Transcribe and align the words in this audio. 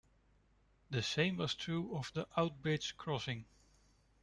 The 0.89 1.03
same 1.03 1.37
was 1.37 1.53
true 1.53 1.95
of 1.95 2.11
the 2.15 2.25
Outerbridge 2.35 2.97
Crossing. 2.97 3.45